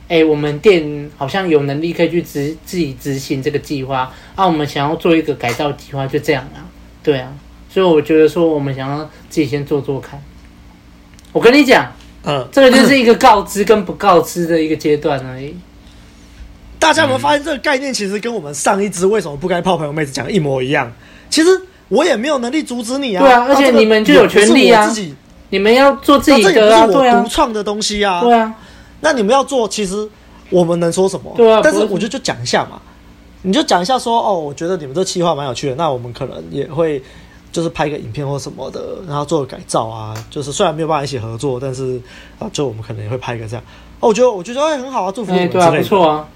[0.08, 6.62] 哎，我们店好像有能力可以去执自己执行这个计划啊，我们想要做一个改造计划，就这样啊，
[7.02, 7.32] 对啊，
[7.68, 10.22] 所以我觉得说我们想要自己先做做看。
[11.32, 11.92] 我跟你讲，
[12.24, 15.54] 嗯，这个就是一个告知跟不告知的一个阶段而已。
[16.78, 20.92] 大家有没有发现这个概念其实跟我们上一支为什么不该泡朋友妹子讲的一模一样？
[21.28, 21.50] 其实
[21.88, 23.22] 我也没有能力阻止你啊。
[23.22, 24.86] 对啊，而且你们就有权利啊。
[24.86, 25.14] 自己，
[25.50, 26.86] 你们要做自己的啊。
[26.86, 28.20] 对啊，独创的东西啊。
[28.20, 28.54] 对啊。
[29.00, 30.08] 那你们要做，其实
[30.50, 31.32] 我们能说什么？
[31.36, 31.60] 对啊。
[31.62, 32.80] 但是我觉得就讲一下嘛，
[33.42, 37.02] 你就讲一下说哦，我觉得你们这企划蛮有趣的，那我们可能也会
[37.52, 40.14] 就是拍个影片或什么的，然后做个改造啊。
[40.30, 42.00] 就是虽然没有办法一起合作，但是
[42.38, 43.64] 啊，就我们可能也会拍一个这样。
[44.00, 45.70] 哦，我觉得我觉得哎很好啊，祝福你们之类的。
[45.70, 46.28] 对啊，不错啊。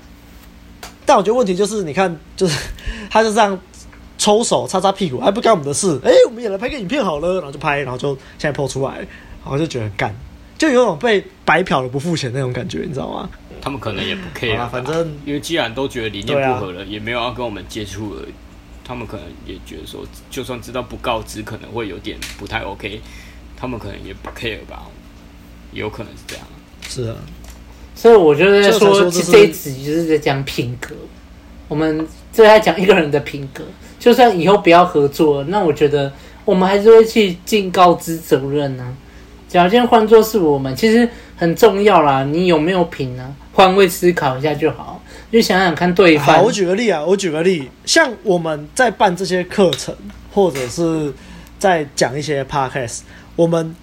[1.06, 2.56] 但我觉得问题就是，你看，就是
[3.10, 3.58] 他就这样
[4.16, 5.98] 抽手擦擦屁股，还不干我们的事。
[6.04, 10.14] 哎、欸，我们也来拍个影片好了，然后就拍，然后就现在 po 出来，然后就觉得很干，
[10.60, 13.30] 就有种被白嫖了不付钱那种感觉，你知道吗？
[13.62, 18.22] 他们可能也不 care 啊，反正因为既然都觉得理念不合了，啊、也没有要跟我们接触了，
[18.84, 23.00] 他们可能也觉得说，就算知道不告知可能会有点不太 OK，
[23.56, 24.82] 他们可能也不 care 吧，
[25.72, 26.46] 有可能是这样。
[26.86, 27.16] 是啊。
[27.94, 30.94] 所以我觉得说，其实这一集就是在讲品格。
[31.68, 33.64] 我们就在讲一个人的品格。
[33.98, 36.12] 就算以后不要合作，那我觉得
[36.44, 38.92] 我们还是会去尽告知责任呢、啊。
[39.50, 42.22] 假如今天换作是我们，其实很重要啦。
[42.22, 43.34] 你有没有品呢？
[43.52, 46.40] 换位思考一下就好，就想想看对方。
[46.44, 49.92] 我举个例啊，我举个例，像我们在办这些课程，
[50.32, 51.12] 或者是
[51.58, 53.00] 在讲一些 podcast，
[53.34, 53.74] 我们。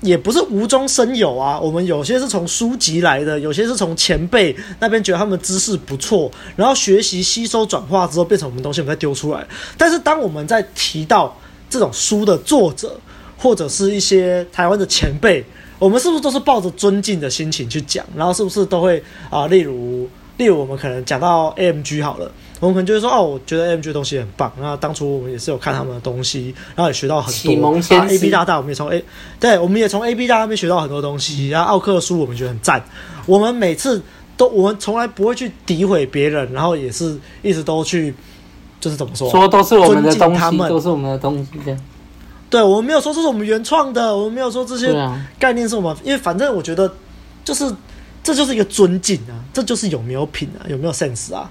[0.00, 9.42] 也不是无中生有啊，我们有些是从书籍来的，有些是从前辈那边觉得他们知识不错，然后学习吸收转化之后变成我们东西，我们再丢出来。
[9.78, 11.34] 但是当我们在提到
[11.70, 13.00] 这种书的作者
[13.44, 15.44] 或者是一些台湾的前辈，
[15.78, 18.02] 我们是不是都是抱着尊敬的心情去讲？
[18.16, 22.32] 然后是不是都会啊，例如例如我们可能讲到 AMG 好了。
[22.60, 24.50] 我们可能就会说哦，我觉得 AMG 的东西很棒。
[24.58, 27.32] 那当初我们也是有看他们的东西，然后也学到很多。
[27.32, 29.04] 启蒙先 AB 大大，我们也从 A，
[29.38, 31.50] 对，我们也从 AB 大大那边学到很多东西。
[31.50, 32.82] 然后奥克的书我们觉得很赞。
[33.26, 34.00] 我们每次
[34.38, 38.14] 都，我们从来不会去诋毁别人，然后也是一直都去，
[38.80, 39.28] 就是怎么说？
[39.30, 41.76] 说都是我们的东西，都是我们的东西。
[42.50, 44.94] 对，我们没有说这是我们原创的，我们没有说这些
[45.38, 46.94] 概念是我们，啊、因为反正我觉得
[47.44, 47.74] 就是
[48.22, 51.50] 这就是一个尊敬啊，这就是有没有品啊，有没有 sense 啊。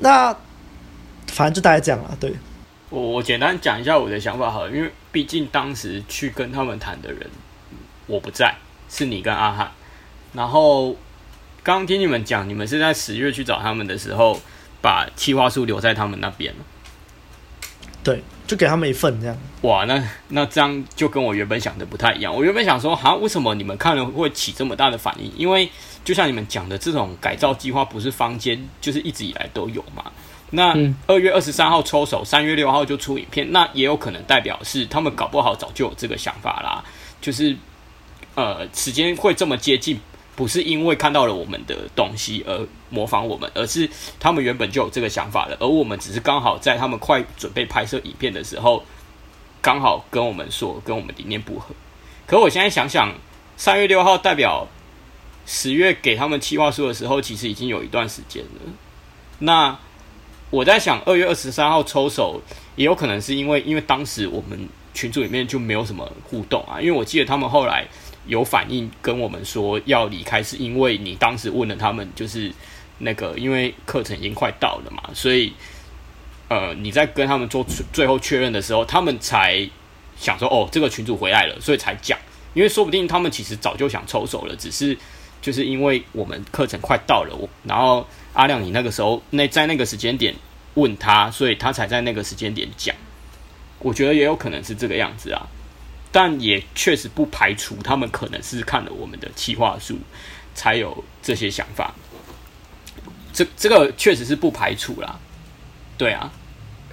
[0.00, 0.34] 那
[1.26, 2.16] 反正就大概这样了。
[2.18, 2.32] 对，
[2.88, 7.28] 我我简单讲一下我的想法好了，因为毕竟当时去跟他们谈的人
[8.06, 8.54] 我不在，
[8.88, 9.70] 是你跟阿汉。
[10.32, 10.92] 然后
[11.62, 14.40] 刚刚听你们讲，你们是在十月去找他们的时候，
[14.80, 16.54] 把企划书留在他们那边。
[18.02, 19.36] 对，就给他们一份这样。
[19.62, 22.34] 哇，那那这样就跟我原本想的不太一样。
[22.34, 25.30] 我原本想说，哈，为什么你们看了会起这么大的反应？
[25.36, 25.68] 因为
[26.04, 30.04] 就像你们讲的，这种改造计划不是坊间就是一直以来都有嘛。
[30.50, 30.74] 那
[31.06, 36.82] 二月二十三号抽手，三月六号就出影片，那也有可能代表是他们搞不好早就有这个想法啦。
[37.20, 37.54] 就是
[38.34, 40.00] 呃，时间会这么接近。
[40.38, 48.84] 不是因为看到了我们的东西而模仿我们，而是他们原本就有这个想法的，而我们只是刚好在他们快准备拍摄影片的时候，
[49.60, 51.74] 刚好跟我们说跟我们理念不合。
[52.24, 53.12] 可我现在想想，
[53.56, 54.68] 三月六号代表
[55.44, 58.72] 十月给他们企划书的时候，其实已经有一段时间了。
[59.40, 59.76] 那
[60.50, 62.40] 我在想，二月二十三号抽手，
[62.76, 67.84] 也有可能是因为因为当时我们群组里面就没有什么互动啊，因为我记得他们后来。
[68.28, 72.52] 有反应跟我们说要离开，是因为你当时问了他们，就是
[72.98, 75.52] 那个因为课程已经快到了嘛，所以
[76.48, 79.68] 呃你在跟他们做最后确认的时候，他们才
[80.16, 82.16] 想说哦，这个群主回来了，所以才讲。
[82.54, 84.96] 因为说不定他们其实早就想抽手了，只是
[85.40, 90.34] 就是因为我们课程快到了，我然后阿亮你那个时候那在那个时间点
[90.74, 92.94] 问他，所以他才在那个时间点讲。
[93.80, 95.46] 我觉得也有可能是这个样子啊。
[96.10, 99.98] 但也确实不排除他们可能是看了我们的企划书，
[100.54, 101.94] 才有这些想法。
[103.32, 105.18] 这这个确实是不排除啦。
[105.98, 106.32] 对啊，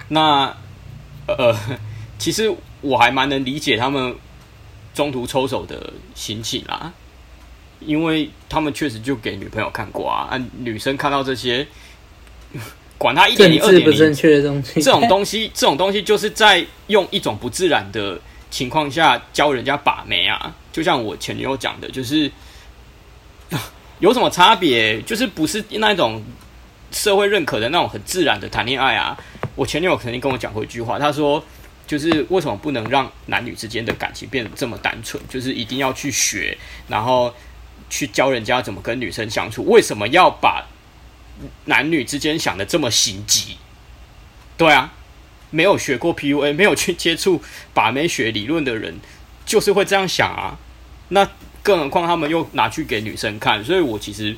[0.08, 0.54] 那
[1.26, 1.56] 呃，
[2.18, 4.14] 其实我还蛮能理解他们
[4.94, 6.92] 中途抽手的心情啦，
[7.80, 11.66] 因为他们确实就给女朋友看过啊，啊女生看到这些，
[12.98, 18.20] 管他一点零、二点零，这种东西，这种东西就是在用一种不自然的。
[18.50, 22.30] 情况下教人家把妹啊，就像我前女友讲的，就是
[23.98, 25.00] 有什么差别？
[25.02, 26.22] 就是不是那种
[26.92, 29.18] 社会认可的那种很自然的谈恋爱啊。
[29.54, 31.42] 我前女友曾经跟我讲过一句话，她说
[31.86, 35.22] ：“就是为什么不能让男女之间的感情变得这么单纯？
[35.28, 36.56] 就是一定要去学，
[36.88, 37.34] 然后
[37.90, 39.64] 去教人家怎么跟女生相处？
[39.64, 40.66] 为什么要把
[41.64, 43.56] 男女之间想的这么心急？”
[44.56, 44.92] 对啊。
[45.50, 48.94] 没有学过 PUA，没有去接触把妹学理论的人，
[49.44, 50.58] 就是会这样想啊。
[51.08, 51.28] 那
[51.62, 54.36] 更何况他们又拿去给女生看，所以我其实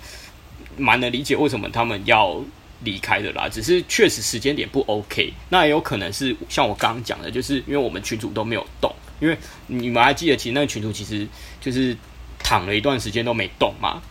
[0.77, 2.43] 蛮能理解为什么他们要
[2.85, 3.49] 离开的啦。
[3.49, 11.27] 只是确实时间点不 OK，那也有可能是像我刚刚讲的，就是因为我们群主都没有动，因为你们还记得，其实那个群主其实
[11.61, 11.97] 就是
[12.39, 14.03] 躺了一段时间都没动嘛。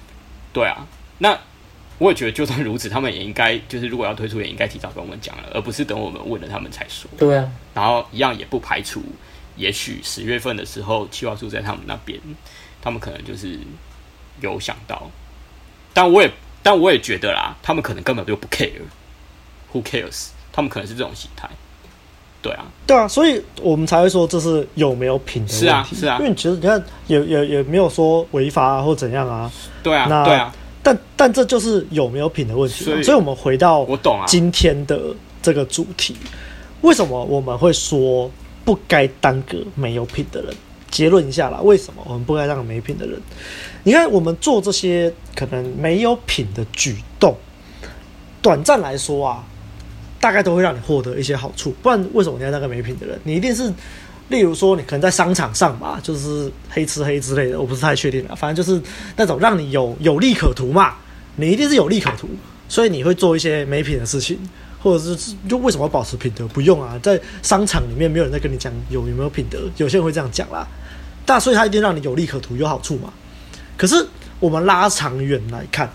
[0.53, 0.85] 对啊，
[1.19, 1.37] 那。
[1.99, 7.09] 我也觉得，就算如此，他们也应该就是，如果要推出，也应该提早跟我们讲了，而不是等我们问了他们才说。
[7.17, 7.49] 对啊。
[7.73, 9.01] 然后一样也不排除，
[9.55, 12.19] 也许十月份的时候，企划书在他们那边，
[12.81, 13.57] 他们可能就是
[14.41, 15.09] 有想到。
[15.93, 16.31] 但我也，
[16.61, 18.69] 但我也觉得啦，他们可能根本就不 care。
[19.73, 20.27] Who cares？
[20.51, 21.49] 他们可能是这种心态。
[22.43, 22.65] 对啊。
[22.85, 25.65] 对啊，所以我们才会说这是有没有品的问题。
[25.65, 26.17] 是啊，是啊。
[26.19, 29.51] 因为其实你看，也也也没有说违法啊，或怎样啊。
[29.81, 30.05] 对啊。
[30.07, 30.53] 那对啊。
[30.87, 34.97] 但但这就是有没有品的问题，所以，所以我们回到我懂啊，今天的
[35.41, 36.15] 这个主题，
[36.79, 38.31] 为什么我们会说
[38.63, 40.55] 不该当个没有品的人？
[40.89, 43.19] 结论一下啦，为什么我们不该当个没品的人？
[43.83, 47.35] 你看，我们做这些可能没有品的举动，
[48.41, 49.43] 短暂来说啊，
[50.21, 51.73] 大概都会让你获得一些好处。
[51.83, 53.19] 不然，为什么你要当个没品的人？
[53.25, 53.73] 你一定是。
[54.29, 58.35] 例如说，你可能在商场上吧，就是黑吃黑之类的，我不是太确定了。
[58.35, 58.81] 反正就是
[59.15, 60.95] 那种让你有有利可图嘛，
[61.37, 62.27] 你一定是有利可图，
[62.67, 64.37] 所以你会做一些没品的事情，
[64.83, 66.45] 或者是就为什么要保持品德？
[66.49, 70.67] 不用啊，在商场里面没有人在跟你讲有有没有品德，有些人会这样讲啦。
[71.25, 73.13] 但所以他一定让你有利可图，有好处嘛。
[73.77, 74.05] 可是
[74.39, 75.89] 我们拉长远来看，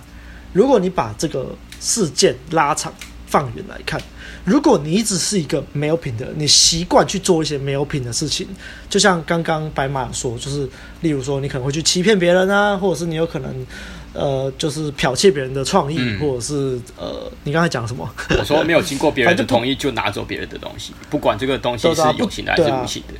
[0.52, 2.92] 如果你把这个事件拉长
[3.32, 3.98] 放远来看。
[4.44, 8.46] 如果你一直是一个没有品的，你习惯去做一些没有品的事情，
[8.90, 10.68] 就像刚刚白马说，就是
[11.00, 13.66] 例如说你可能会去欺骗别人啊，或者是你有可能
[14.12, 18.06] 呃，就是剽窃别人的创意，嗯、或者是呃，你刚才讲什么？
[18.36, 23.14] 我说没有经过别人的同意就拿走别人的东西，不管这个东西是有形的还是无形的，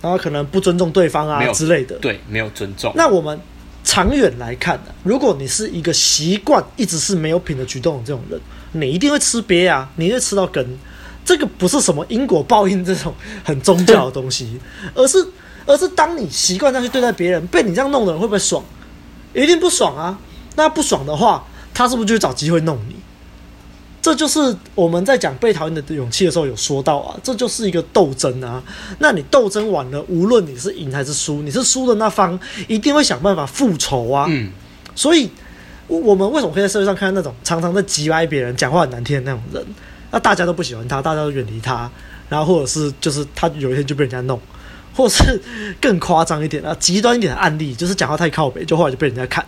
[0.00, 2.92] 然后可能不尊重对方啊之类的，对，没有尊重。
[2.94, 3.36] 那我们
[3.82, 8.40] 长远来看呢、啊，如果你是一个习惯一直是没有品的举动的这种人。
[8.80, 9.88] 你一定会吃瘪啊！
[9.96, 10.66] 你会吃到根，
[11.24, 13.14] 这个不是什么因果报应这种
[13.44, 14.58] 很宗教的东西，
[14.94, 15.26] 而是
[15.66, 18.62] 而是当你习惯这样去对待别人，被你这样弄的人会不会爽？
[19.34, 20.18] 一定不爽啊！
[20.54, 22.96] 那不爽的话，他是不是就会找机会弄你？
[24.00, 28.62] 这就是我们在讲被讨厌的勇气的时候有说到啊，这就是一个斗争啊。
[29.00, 34.26] 那你斗争完了，无论你是赢还是输，你是输的那方，一定会想办法复仇啊。
[34.28, 34.52] 嗯，
[34.94, 35.28] 所以，
[35.86, 39.64] 我们为什么会在社会上看到那种常常在挤歪别人、讲话很难听的那种人？
[40.10, 41.90] 那大家都不喜欢他，大家都远离他，
[42.28, 44.40] 然后或者是就是他有一天就被人家弄，
[44.94, 45.40] 或者是
[45.80, 49.44] 更夸张一点啊，极端一点的案例，就是讲话太靠北，就后来就被人家看，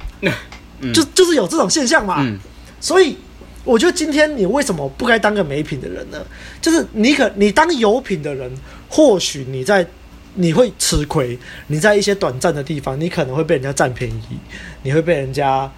[0.81, 2.17] 嗯、就就是有这种现象嘛。
[2.21, 2.39] 嗯、
[2.81, 3.17] 所以。
[3.65, 6.19] 我觉得今天你为什么不该当个没品的人呢？
[6.59, 8.51] 就是你可你当有品的人，
[8.89, 9.87] 或许你在
[10.37, 14.39] 你会吃亏，你在一些短暂的地方，你可能会被人家占便宜，
[14.85, 15.71] 你会被人家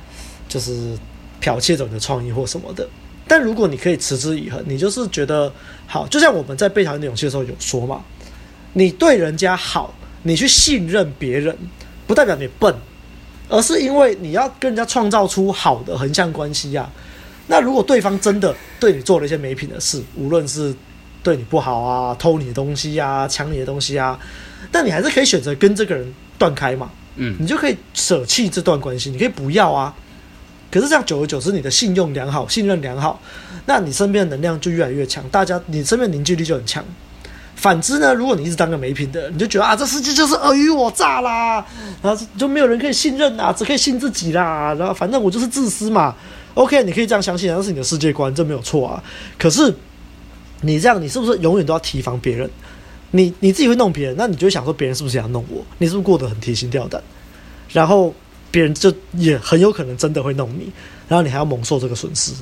[0.51, 0.99] 就是
[1.41, 2.87] 剽窃走你的创意或什么的。
[3.27, 5.51] 但如果你可以持之以恒，你就是觉得
[5.87, 8.03] 好，就像我们在被讨厌的勇气的时候有说嘛，
[8.73, 9.95] 你对人家好，
[10.25, 11.57] 你去信任别人，
[12.09, 12.75] 不代表你笨，
[13.49, 16.91] 而是因为你要跟人家创造出好的横向关系呀、啊。
[17.47, 20.75] 那如果对方真的对你做了一些没品的事，无论是
[21.23, 24.19] 对你不好啊、偷你的东西啊、抢你的东西啊，
[24.73, 26.91] 但你还是可以选择跟这个人断开嘛。
[27.15, 29.95] 嗯，你就可以舍弃这段关系，你可以不要啊。
[30.71, 33.21] 可是这样久而久之，你的信用良好、信任良好，
[33.66, 36.85] 那你身边的能量就越来越强，大家你身边凝聚力就很强。
[37.57, 41.62] 反之呢，如果你一直当个没品的人，你就觉得啊，这世界就是尔虞我诈啦，
[42.03, 46.14] 然后就没有人可以信任啊，只可以信自己啦，然后反正我就是自私嘛。
[46.55, 49.03] OK，你可以这样相信，那是你的世界观，这没有错啊。
[49.39, 49.75] 可是
[50.62, 52.49] 你这样，你是不是永远都要提防别人？
[53.11, 55.62] 你你自己会弄别人，那你就会想说，别人是不是想弄我？
[55.79, 57.03] 你是不是过得很提心吊胆？
[57.73, 58.14] 然后
[58.51, 60.71] 别人就也很有可能真的会弄你，
[61.09, 62.33] 然后你还要蒙受这个损失，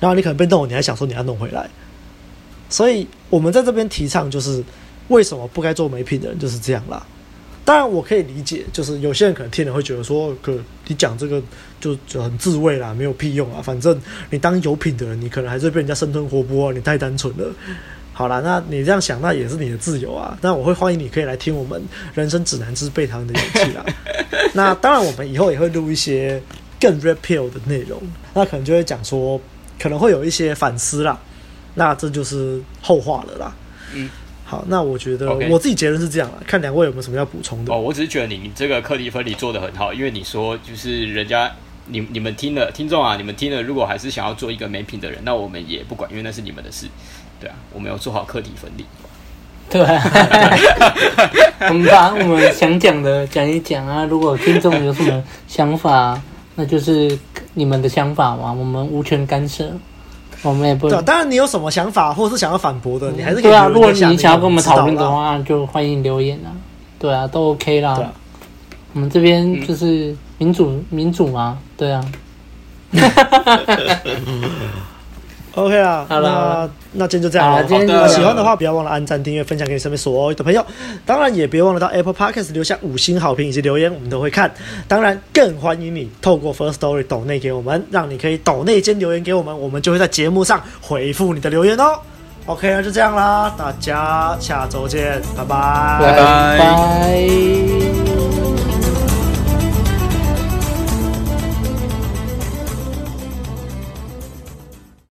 [0.00, 1.68] 然后你可能被弄，你还想说你要弄回来。
[2.70, 4.62] 所以我们在这边提倡，就是
[5.08, 7.06] 为什么不该做没品的人就是这样啦。
[7.64, 11.42] 当然，我可以理解，就是有些人可能听了会觉得说，可你讲这个
[11.78, 13.60] 就就很自慰啦，没有屁用啊。
[13.60, 14.00] 反正
[14.30, 17.54] 你当有品的人，你可能还是被人家生吞活剥啊，你太单纯了。
[18.18, 20.36] 好啦，那你这样想，那也是你的自由啊。
[20.40, 21.80] 那我会欢迎你可以来听我们
[22.14, 23.86] 人生指南之被讨厌的勇气啦。
[24.54, 26.42] 那当然，我们以后也会录一些
[26.80, 27.96] 更 red pill 的内容，
[28.34, 29.40] 那可能就会讲说，
[29.78, 31.16] 可能会有一些反思啦。
[31.76, 33.54] 那这就是后话了啦。
[33.94, 34.10] 嗯。
[34.44, 37.72] 好，那我觉得我自己结论是这样了，看两位有没有什么要补充的。
[37.72, 41.52] 哦，我只是觉得你你这个课题分离做得很好，因为你说就是人家
[41.86, 46.86] 你你们听了听众啊，你们听了，如果还是想要做一个没品的人，那我们也不管，因为那是你们的事，
[47.40, 48.84] 对啊，我们要做好课题分离。
[49.70, 50.02] 对啊，
[51.68, 56.20] 我们把我们想讲的讲一讲啊，如果听众有什么想法，
[56.54, 57.18] 那就是
[57.52, 59.70] 你们的想法嘛，我们无权干涉。
[60.42, 63.66] 我们也不对，当然你有什么想法，或者是想要反驳的，你还是可以对啊。
[63.66, 66.54] 如果你想要跟我们讨论的话，就欢迎留言啊。
[66.98, 67.90] 对啊，都 OK 啦。
[67.90, 68.12] 啊、
[68.92, 71.58] 我们这边就是民主，嗯、民主嘛。
[71.76, 72.04] 对啊。
[75.54, 77.64] OK 啊，好了，那今天就这样了。
[77.64, 80.64] 今天喜欢的话，不要忘了按赞、订阅、分享给你身边所有的朋友。
[81.04, 84.52] 当然，也别忘了到 Apple Podcast 留下五星好评以及留言，我们都会看。
[84.86, 91.98] 当然，更欢迎你透过 First Story 抖内给我们，让你可以抖内间留言给我们，我们就会在节目上回复你的留言哦。
[92.46, 96.16] OK，那就这样啦，大家下周见，拜拜，拜
[96.58, 98.47] 拜。